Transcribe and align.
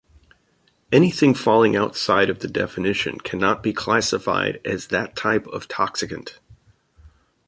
Anything 0.91 1.35
falling 1.35 1.75
outside 1.75 2.31
of 2.31 2.39
the 2.39 2.47
definition 2.47 3.19
cannot 3.19 3.61
be 3.61 3.71
classified 3.71 4.59
as 4.65 4.87
that 4.87 5.15
type 5.15 5.45
of 5.49 5.67
toxicant. 5.67 6.39